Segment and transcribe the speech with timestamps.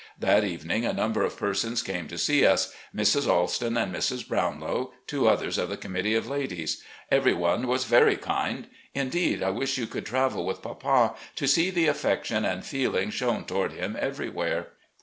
[0.17, 3.27] That evening a number of persons came to see us, Mrs.
[3.27, 6.81] Alston and Miss Brownlow, two others of the com mittee of ladies.
[7.11, 8.67] Every one was very kind.
[8.95, 13.45] Indeed, I wish you could travel with papa, to see the affection and feeling shown
[13.45, 14.69] toward him everywhere.